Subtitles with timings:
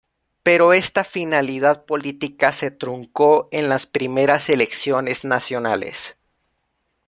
[0.41, 6.17] Pero esta finalidad política se truncó en las primeras elecciones nacionales.